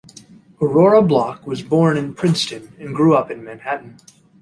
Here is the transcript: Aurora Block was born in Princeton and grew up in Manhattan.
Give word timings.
Aurora 0.59 1.03
Block 1.03 1.45
was 1.45 1.61
born 1.61 1.95
in 1.95 2.15
Princeton 2.15 2.73
and 2.79 2.95
grew 2.95 3.15
up 3.15 3.29
in 3.29 3.43
Manhattan. 3.43 3.97